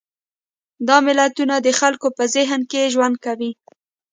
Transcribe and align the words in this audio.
دا 0.87 0.97
ملتونه 1.07 1.55
د 1.59 1.67
خلکو 1.79 2.07
په 2.17 2.23
ذهن 2.35 2.61
کې 2.71 2.91
ژوند 2.93 3.15
کوي. 3.25 3.51